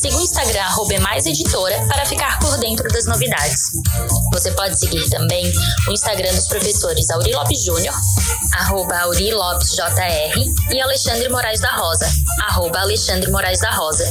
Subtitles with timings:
[0.00, 3.72] Siga o Instagram @emaiseditora para ficar por dentro das novidades.
[4.30, 5.50] Você pode seguir também
[5.88, 7.94] o Instagram dos professores Auri Lopes Júnior,
[8.54, 10.38] arroba Auri Lopes JR,
[10.70, 12.06] e Alexandre Moraes da Rosa,
[12.42, 14.04] arroba Alexandre Moraes da Rosa,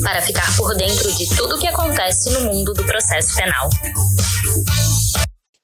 [0.00, 3.68] para ficar por dentro de tudo o que acontece no mundo do processo penal.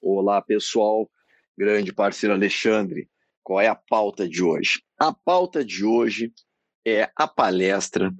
[0.03, 1.09] Olá, pessoal.
[1.57, 3.09] Grande parceiro Alexandre,
[3.45, 4.83] qual é a pauta de hoje?
[4.99, 6.33] A pauta de hoje
[6.87, 8.11] é a palestra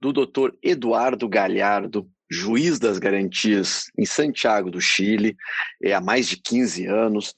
[0.00, 0.50] do Dr.
[0.62, 5.36] Eduardo Galhardo, juiz das garantias em Santiago do Chile,
[5.82, 7.34] é há mais de 15 anos,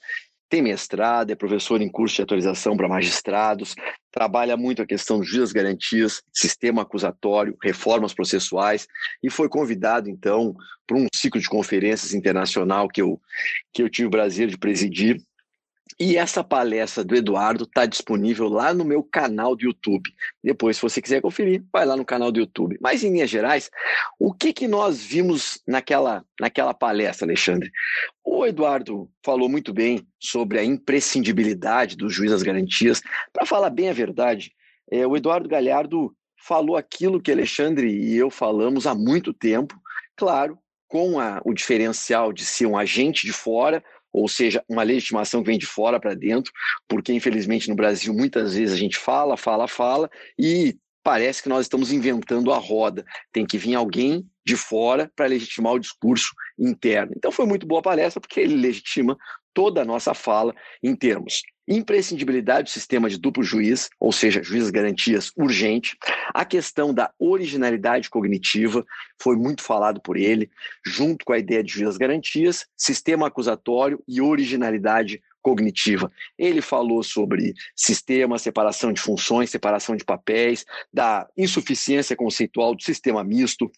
[0.53, 3.75] tem mestrado, é professor em curso de atualização para magistrados,
[4.11, 8.87] trabalha muito a questão dos das garantias, sistema acusatório, reformas processuais,
[9.23, 10.55] e foi convidado, então,
[10.87, 13.19] para um ciclo de conferências internacional que eu,
[13.73, 15.23] que eu tive o prazer de presidir,
[15.99, 20.11] e essa palestra do Eduardo está disponível lá no meu canal do YouTube.
[20.43, 22.79] Depois, se você quiser conferir, vai lá no canal do YouTube.
[22.81, 23.71] Mas, em linhas gerais,
[24.19, 27.71] o que, que nós vimos naquela, naquela palestra, Alexandre?
[28.25, 33.01] O Eduardo falou muito bem sobre a imprescindibilidade do juiz das garantias.
[33.33, 34.53] Para falar bem a verdade,
[34.91, 39.75] é, o Eduardo Galhardo falou aquilo que Alexandre e eu falamos há muito tempo,
[40.17, 45.43] claro, com a, o diferencial de ser um agente de fora, ou seja, uma legitimação
[45.43, 46.53] que vem de fora para dentro,
[46.89, 51.67] porque infelizmente no Brasil muitas vezes a gente fala, fala, fala e parece que nós
[51.67, 53.05] estamos inventando a roda.
[53.33, 57.13] Tem que vir alguém de fora para legitimar o discurso interno.
[57.17, 59.17] Então foi muito boa a palestra porque ele legitima
[59.55, 64.71] toda a nossa fala em termos imprescindibilidade do sistema de duplo juiz, ou seja, juízes
[64.71, 65.97] garantias urgente,
[66.35, 68.85] a questão da originalidade cognitiva
[69.21, 70.51] foi muito falado por ele,
[70.85, 76.11] junto com a ideia de juízes garantias, sistema acusatório e originalidade cognitiva.
[76.39, 83.25] Ele falou sobre sistema, separação de funções, separação de papéis, da insuficiência conceitual do sistema
[83.25, 83.71] misto,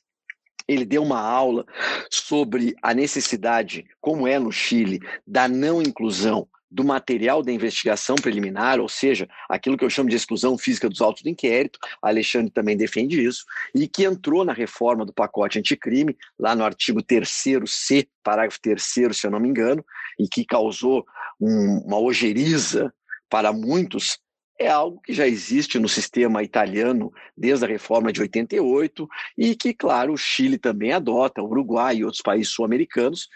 [0.67, 1.67] ele deu uma aula
[2.11, 8.81] sobre a necessidade, como é no Chile, da não inclusão do material da investigação preliminar,
[8.81, 12.77] ou seja, aquilo que eu chamo de exclusão física dos autos do inquérito, Alexandre também
[12.77, 18.61] defende isso, e que entrou na reforma do pacote anticrime, lá no artigo 3C, parágrafo
[18.61, 19.85] 3 se eu não me engano,
[20.19, 21.07] e que causou
[21.41, 22.93] um, uma ojeriza
[23.31, 24.19] para muitos
[24.59, 29.75] é algo que já existe no sistema italiano desde a reforma de 88 e que,
[29.75, 33.29] claro, o Chile também adota, o Uruguai e outros países sul-americanos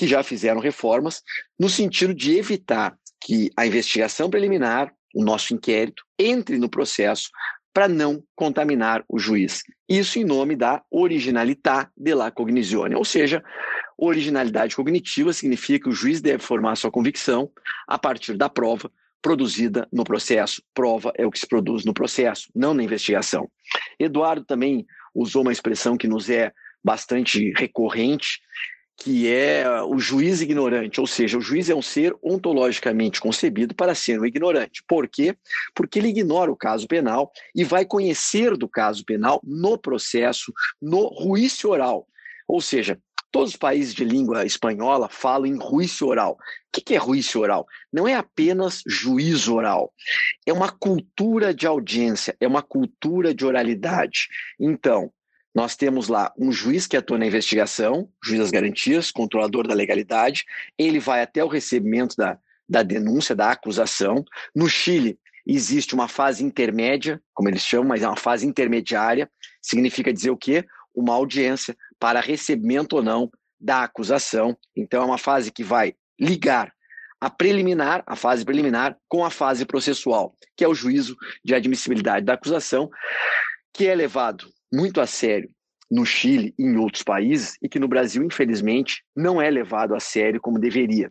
[0.00, 1.22] que já fizeram reformas
[1.58, 7.28] no sentido de evitar que a investigação preliminar, o nosso inquérito, entre no processo
[7.70, 9.62] para não contaminar o juiz.
[9.86, 13.44] Isso em nome da originalità della cognizione, ou seja,
[13.98, 17.50] originalidade cognitiva significa que o juiz deve formar sua convicção
[17.86, 18.90] a partir da prova
[19.20, 20.62] produzida no processo.
[20.72, 23.50] Prova é o que se produz no processo, não na investigação.
[23.98, 26.50] Eduardo também usou uma expressão que nos é
[26.82, 28.40] bastante recorrente,
[29.02, 33.94] que é o juiz ignorante, ou seja, o juiz é um ser ontologicamente concebido para
[33.94, 34.84] ser um ignorante.
[34.86, 35.34] Por quê?
[35.74, 41.10] Porque ele ignora o caso penal e vai conhecer do caso penal no processo, no
[41.18, 42.06] juízo oral.
[42.46, 42.98] Ou seja,
[43.32, 46.32] Todos os países de língua espanhola falam em juízo oral.
[46.32, 47.66] O que é juízo oral?
[47.92, 49.92] Não é apenas juízo oral.
[50.44, 54.26] É uma cultura de audiência, é uma cultura de oralidade.
[54.58, 55.12] Então,
[55.54, 60.44] nós temos lá um juiz que atua na investigação, juiz das garantias, controlador da legalidade.
[60.78, 62.38] Ele vai até o recebimento da,
[62.68, 64.24] da denúncia, da acusação.
[64.54, 69.28] No Chile, existe uma fase intermédia, como eles chamam, mas é uma fase intermediária.
[69.60, 70.64] Significa dizer o quê?
[70.94, 73.30] Uma audiência para recebimento ou não
[73.60, 74.56] da acusação.
[74.76, 76.72] Então, é uma fase que vai ligar
[77.20, 82.24] a preliminar, a fase preliminar, com a fase processual, que é o juízo de admissibilidade
[82.24, 82.88] da acusação,
[83.74, 85.50] que é levado muito a sério
[85.90, 90.00] no Chile e em outros países e que no Brasil, infelizmente, não é levado a
[90.00, 91.10] sério como deveria.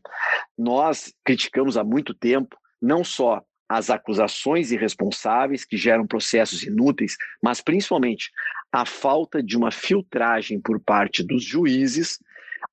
[0.58, 7.62] Nós criticamos há muito tempo não só as acusações irresponsáveis que geram processos inúteis, mas
[7.62, 8.32] principalmente
[8.72, 12.18] a falta de uma filtragem por parte dos juízes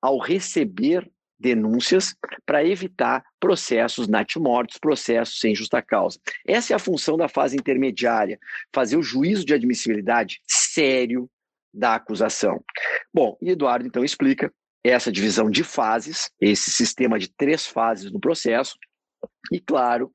[0.00, 6.18] ao receber denúncias para evitar processos natimortos, processos sem justa causa.
[6.46, 8.38] Essa é a função da fase intermediária,
[8.72, 11.28] fazer o juízo de admissibilidade sério
[11.72, 12.62] da acusação.
[13.12, 14.52] Bom, e Eduardo então explica
[14.82, 18.76] essa divisão de fases, esse sistema de três fases no processo,
[19.52, 20.10] E, claro,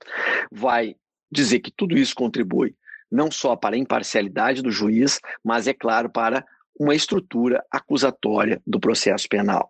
[0.52, 0.96] vai
[1.32, 2.76] dizer que tudo isso contribui
[3.12, 6.46] não só para a imparcialidade do juiz, mas, é claro, para
[6.80, 9.70] uma estrutura acusatória do processo penal.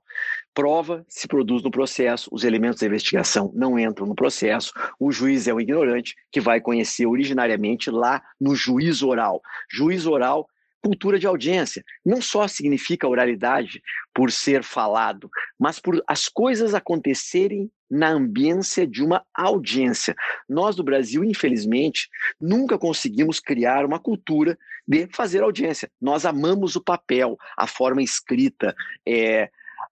[0.54, 5.48] Prova se produz no processo, os elementos da investigação não entram no processo, o juiz
[5.48, 9.42] é o ignorante que vai conhecer originariamente lá no juiz oral.
[9.72, 10.48] Juiz oral
[10.82, 11.84] cultura de audiência.
[12.04, 13.82] Não só significa oralidade
[14.14, 20.16] por ser falado, mas por as coisas acontecerem na ambiência de uma audiência.
[20.50, 22.10] Nós do Brasil, infelizmente,
[22.40, 24.58] nunca conseguimos criar uma cultura
[24.88, 25.92] de fazer audiência.
[26.02, 28.76] Nós amamos o papel, a forma escrita,
[29.06, 29.50] é,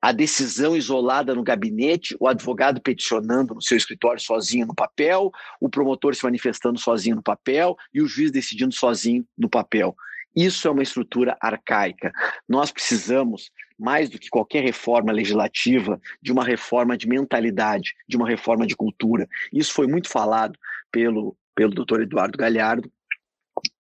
[0.04, 5.70] a decisão isolada no gabinete, o advogado peticionando no seu escritório sozinho no papel, o
[5.70, 9.96] promotor se manifestando sozinho no papel e o juiz decidindo sozinho no papel.
[10.36, 12.12] Isso é uma estrutura arcaica.
[12.50, 18.28] Nós precisamos, mais do que qualquer reforma legislativa, de uma reforma de mentalidade, de uma
[18.28, 19.26] reforma de cultura.
[19.54, 20.60] Isso foi muito falado
[20.92, 22.92] pelo, pelo doutor Eduardo Galhardo,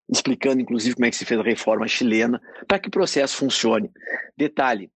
[0.09, 3.91] explicando inclusive como é que se fez a reforma chilena, para que o processo funcione.
[4.37, 4.89] Detalhe: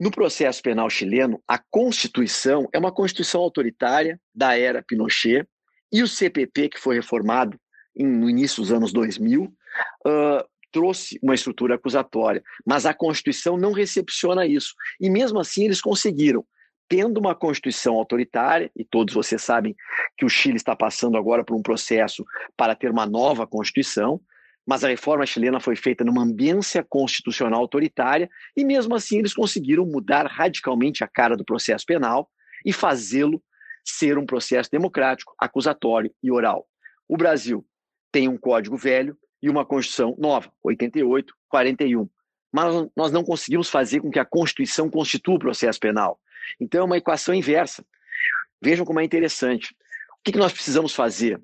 [0.00, 5.46] no processo penal chileno, a Constituição é uma Constituição autoritária da era Pinochet,
[5.92, 7.60] e o CPP, que foi reformado
[7.94, 9.52] em, no início dos anos 2000, uh,
[10.72, 14.74] trouxe uma estrutura acusatória, mas a Constituição não recepciona isso.
[14.98, 16.46] E mesmo assim eles conseguiram,
[16.88, 19.76] tendo uma Constituição autoritária, e todos vocês sabem
[20.16, 22.24] que o Chile está passando agora por um processo
[22.56, 24.18] para ter uma nova Constituição,
[24.66, 29.86] mas a reforma chilena foi feita numa ambiência constitucional autoritária, e mesmo assim eles conseguiram
[29.86, 32.30] mudar radicalmente a cara do processo penal
[32.64, 33.42] e fazê-lo
[33.84, 36.66] ser um processo democrático, acusatório e oral.
[37.08, 37.66] O Brasil
[38.12, 42.08] tem um código velho, e uma Constituição nova, 88, 41.
[42.52, 46.20] Mas nós não conseguimos fazer com que a Constituição constitua o processo penal.
[46.60, 47.84] Então é uma equação inversa.
[48.60, 49.74] Vejam como é interessante.
[50.18, 51.40] O que nós precisamos fazer?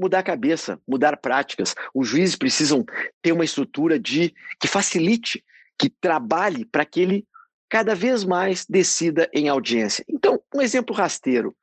[0.00, 1.74] Mudar a cabeça, mudar práticas.
[1.94, 2.82] Os juízes precisam
[3.20, 5.44] ter uma estrutura de que facilite,
[5.78, 7.26] que trabalhe para que ele
[7.68, 10.02] cada vez mais decida em audiência.
[10.08, 11.54] Então, um exemplo rasteiro.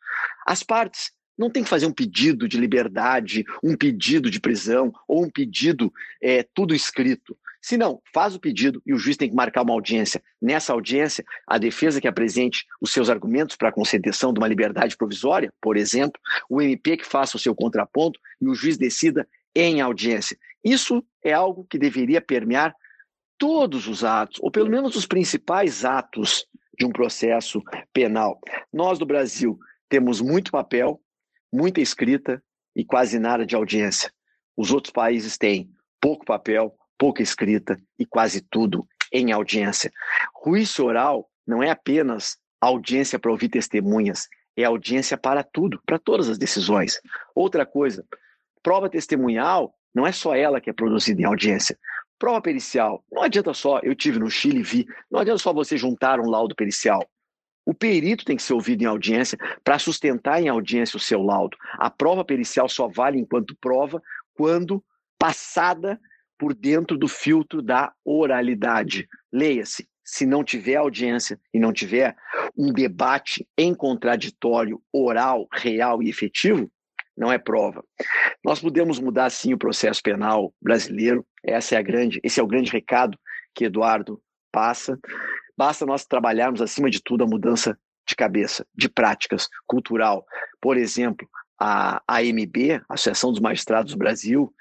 [0.46, 5.26] As partes não tem que fazer um pedido de liberdade, um pedido de prisão ou
[5.26, 5.92] um pedido
[6.22, 7.36] é, tudo escrito.
[7.68, 10.24] Se não, faz o pedido e o juiz tem que marcar uma audiência.
[10.42, 14.96] Nessa audiência, a defesa que apresente os seus argumentos para a concessão de uma liberdade
[14.96, 16.18] provisória, por exemplo,
[16.50, 20.38] o MP que faça o seu contraponto e o juiz decida em audiência.
[20.64, 22.74] Isso é algo que deveria permear
[23.38, 26.48] todos os atos, ou pelo menos os principais atos
[26.80, 27.62] de um processo
[27.92, 28.40] penal.
[28.72, 29.60] Nós do Brasil
[29.90, 31.02] temos muito papel,
[31.52, 32.42] muita escrita
[32.74, 34.10] e quase nada de audiência.
[34.56, 35.70] Os outros países têm
[36.00, 39.92] pouco papel, pouca escrita e quase tudo em audiência.
[40.44, 46.28] Juízo oral não é apenas audiência para ouvir testemunhas, é audiência para tudo, para todas
[46.30, 47.00] as decisões.
[47.36, 48.06] Outra coisa,
[48.64, 51.78] prova testemunhal não é só ela que é produzida em audiência.
[52.20, 55.78] Prova pericial, não adianta só, eu tive no Chile e vi, não adianta só você
[55.78, 57.08] juntar um laudo pericial.
[57.64, 61.58] O perito tem que ser ouvido em audiência para sustentar em audiência o seu laudo.
[61.74, 64.02] A prova pericial só vale enquanto prova
[64.34, 64.84] quando
[65.20, 66.00] passada
[66.38, 69.08] por dentro do filtro da oralidade.
[69.32, 69.88] Leia-se.
[70.04, 72.16] Se não tiver audiência e não tiver
[72.58, 76.72] um debate em contraditório, oral, real e efetivo,
[77.18, 77.84] não é prova.
[78.46, 81.26] Nós podemos mudar sim o processo penal brasileiro.
[81.44, 83.18] Essa é a grande, esse é o grande recado
[83.54, 84.98] que Eduardo passa.
[85.58, 87.78] Basta nós trabalharmos, acima de tudo, a mudança
[88.08, 90.26] de cabeça, de práticas, cultural.
[90.62, 91.28] Por exemplo,
[91.60, 94.54] a AMB, Associação dos Magistrados do Brasil,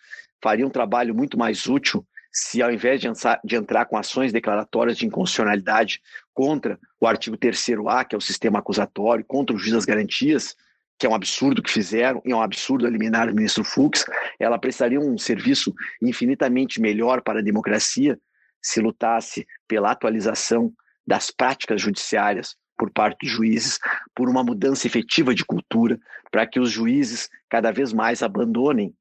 [0.42, 3.08] faria um trabalho muito mais útil se, ao invés de,
[3.44, 6.02] de entrar com ações declaratórias de inconstitucionalidade
[6.34, 10.54] contra o artigo 3A, que é o sistema acusatório, contra o juiz das garantias,
[10.98, 14.04] que é um absurdo que fizeram, e é um absurdo eliminar o ministro Fux,
[14.38, 18.18] ela prestaria um serviço infinitamente melhor para a democracia
[18.62, 20.72] se lutasse pela atualização
[21.06, 23.78] das práticas judiciárias por parte dos juízes,
[24.14, 25.98] por uma mudança efetiva de cultura,
[26.30, 28.94] para que os juízes cada vez mais abandonem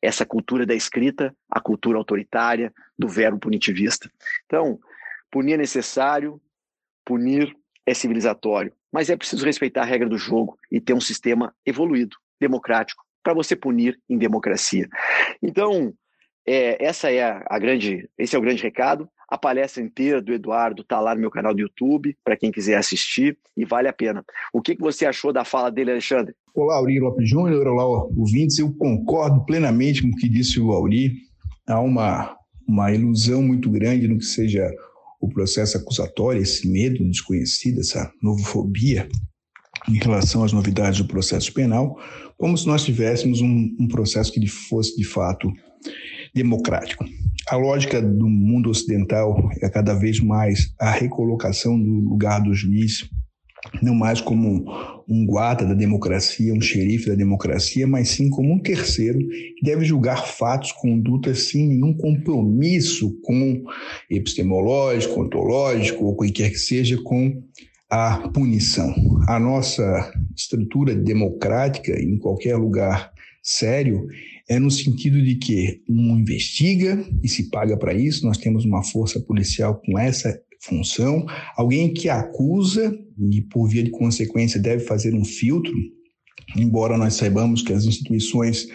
[0.00, 4.10] essa cultura da escrita, a cultura autoritária, do verbo punitivista.
[4.44, 4.78] Então,
[5.30, 6.40] punir é necessário,
[7.04, 11.54] punir é civilizatório, mas é preciso respeitar a regra do jogo e ter um sistema
[11.64, 14.88] evoluído, democrático, para você punir em democracia.
[15.42, 15.92] Então,
[16.46, 19.08] é, essa é a, a grande, esse é o grande recado.
[19.28, 22.76] A palestra inteira do Eduardo está lá no meu canal do YouTube, para quem quiser
[22.76, 24.24] assistir, e vale a pena.
[24.52, 26.32] O que, que você achou da fala dele, Alexandre?
[26.54, 28.58] Olá, Auri Lopes Júnior, olá, ouvintes.
[28.58, 31.12] Eu concordo plenamente com o que disse o Auri.
[31.66, 32.36] Há uma,
[32.68, 34.70] uma ilusão muito grande no que seja
[35.20, 39.08] o processo acusatório, esse medo desconhecido, essa novofobia
[39.88, 41.98] em relação às novidades do processo penal,
[42.36, 45.52] como se nós tivéssemos um, um processo que fosse de fato
[46.34, 47.04] democrático.
[47.48, 53.08] A lógica do mundo ocidental é cada vez mais a recolocação do lugar do juiz,
[53.80, 54.64] não mais como
[55.08, 59.84] um guarda da democracia, um xerife da democracia, mas sim como um terceiro que deve
[59.84, 63.62] julgar fatos, condutas sem nenhum compromisso com
[64.10, 67.42] epistemológico, ontológico ou qualquer que seja com
[67.88, 68.92] a punição.
[69.28, 74.08] A nossa estrutura democrática em qualquer lugar sério
[74.48, 78.82] é no sentido de que um investiga e se paga para isso, nós temos uma
[78.82, 81.26] força policial com essa função,
[81.56, 82.96] alguém que acusa
[83.30, 85.74] e por via de consequência deve fazer um filtro,
[86.56, 88.68] embora nós saibamos que as instituições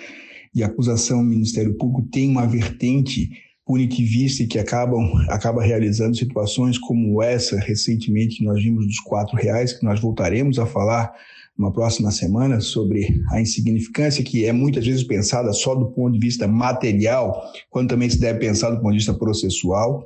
[0.54, 3.30] de acusação do Ministério Público têm uma vertente
[3.72, 9.38] punitivista e que acabam acaba realizando situações como essa recentemente que nós vimos dos quatro
[9.38, 11.14] reais que nós voltaremos a falar
[11.58, 16.20] uma próxima semana sobre a insignificância que é muitas vezes pensada só do ponto de
[16.20, 20.06] vista material quando também se deve pensar do ponto de vista processual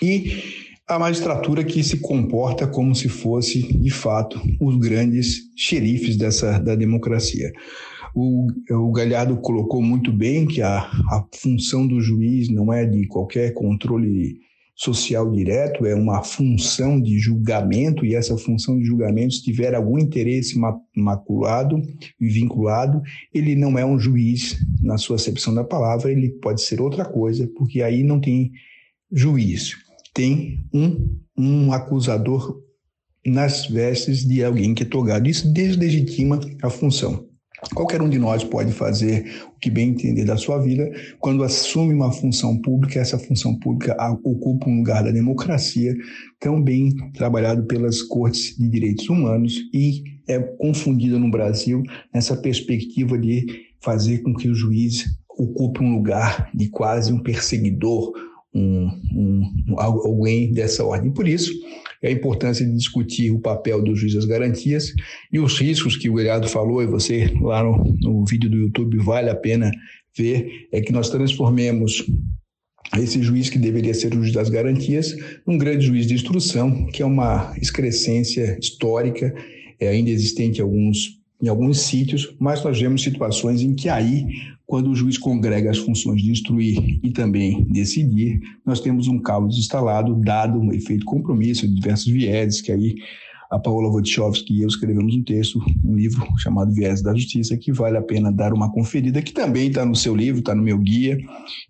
[0.00, 0.44] e
[0.86, 6.76] a magistratura que se comporta como se fosse de fato os grandes xerifes dessa da
[6.76, 7.50] democracia
[8.14, 13.06] o, o Galhardo colocou muito bem que a, a função do juiz não é de
[13.08, 14.38] qualquer controle
[14.76, 19.98] social direto, é uma função de julgamento, e essa função de julgamento, se tiver algum
[19.98, 20.58] interesse
[20.96, 21.80] maculado
[22.20, 23.00] e vinculado,
[23.32, 27.48] ele não é um juiz na sua acepção da palavra, ele pode ser outra coisa,
[27.56, 28.50] porque aí não tem
[29.12, 29.76] juiz,
[30.12, 32.60] tem um, um acusador
[33.24, 35.28] nas vestes de alguém que é togado.
[35.28, 37.33] Isso deslegitima a função.
[37.74, 40.90] Qualquer um de nós pode fazer o que bem entender da sua vida.
[41.18, 45.94] Quando assume uma função pública, essa função pública ocupa um lugar da democracia,
[46.40, 53.18] tão bem trabalhado pelas cortes de direitos humanos e é confundida no Brasil nessa perspectiva
[53.18, 53.46] de
[53.80, 58.12] fazer com que o juiz ocupe um lugar de quase um perseguidor,
[58.54, 61.10] um, um, alguém dessa ordem.
[61.10, 61.52] Por isso,
[62.02, 64.92] é a importância de discutir o papel do juiz das garantias
[65.32, 68.98] e os riscos que o Guilherme falou, e você lá no, no vídeo do YouTube
[68.98, 69.70] vale a pena
[70.16, 72.04] ver, é que nós transformemos
[72.96, 77.02] esse juiz que deveria ser o juiz das garantias num grande juiz de instrução, que
[77.02, 79.34] é uma excrescência histórica,
[79.80, 84.26] é ainda existente alguns, em alguns sítios, mas nós vemos situações em que aí
[84.66, 89.58] quando o juiz congrega as funções de instruir e também decidir, nós temos um caos
[89.58, 92.94] instalado, dado um efeito compromisso de diversos vieses, que aí
[93.50, 97.70] a Paola Wojciechowski e eu escrevemos um texto, um livro chamado Viés da Justiça, que
[97.70, 100.78] vale a pena dar uma conferida, que também está no seu livro, está no meu
[100.78, 101.18] guia.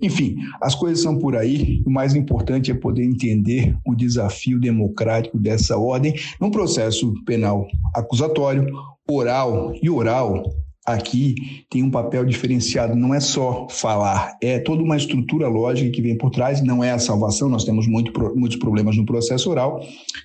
[0.00, 1.83] Enfim, as coisas são por aí.
[1.85, 8.66] O mais importante é poder entender o desafio democrático dessa ordem num processo penal acusatório,
[9.09, 10.43] oral e oral
[10.87, 11.35] aqui
[11.71, 16.17] tem um papel diferenciado, não é só falar, é toda uma estrutura lógica que vem
[16.17, 19.81] por trás, não é a salvação, nós temos muito, muitos problemas no processo oral,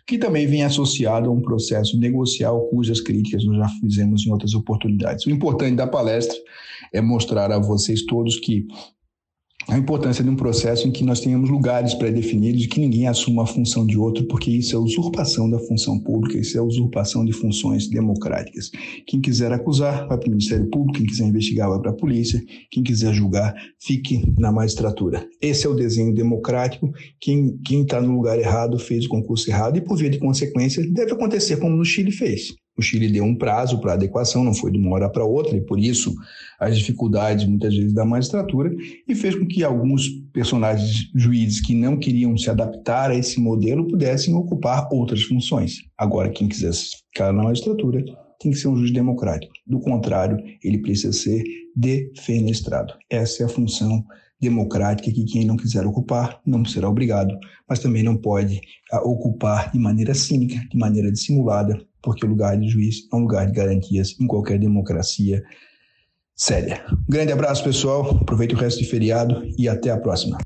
[0.06, 4.54] que também vem associado a um processo negocial, cujas críticas nós já fizemos em outras
[4.54, 5.26] oportunidades.
[5.26, 6.38] O importante da palestra
[6.94, 8.68] é mostrar a vocês todos que
[9.68, 13.44] a importância de um processo em que nós tenhamos lugares pré-definidos e que ninguém assuma
[13.44, 17.34] a função de outro, porque isso é usurpação da função pública, isso é usurpação de
[17.34, 18.72] funções democráticas.
[19.06, 22.42] Quem quiser acusar, vai para o Ministério Público, quem quiser investigar, vai para a polícia,
[22.72, 25.28] quem quiser julgar, fique na magistratura.
[25.42, 26.92] Esse é o desenho democrático.
[27.20, 31.12] Quem está no lugar errado fez o concurso errado e, por via de consequência, deve
[31.12, 32.56] acontecer como no Chile fez.
[32.80, 35.60] O Chile deu um prazo para adequação, não foi de uma hora para outra, e
[35.60, 36.16] por isso
[36.58, 38.74] as dificuldades muitas vezes da magistratura,
[39.06, 43.86] e fez com que alguns personagens juízes que não queriam se adaptar a esse modelo
[43.86, 45.80] pudessem ocupar outras funções.
[45.98, 48.02] Agora, quem quiser ficar na magistratura
[48.40, 49.52] tem que ser um juiz democrático.
[49.68, 51.44] Do contrário, ele precisa ser
[51.76, 52.94] defenestrado.
[53.10, 54.06] Essa é a função
[54.40, 59.72] democrática que quem não quiser ocupar não será obrigado, mas também não pode ah, ocupar
[59.72, 63.54] de maneira cínica, de maneira dissimulada, porque o lugar de juiz é um lugar de
[63.54, 65.44] garantias em qualquer democracia
[66.36, 66.82] séria.
[66.92, 68.18] Um grande abraço, pessoal.
[68.22, 70.38] Aproveite o resto de feriado e até a próxima.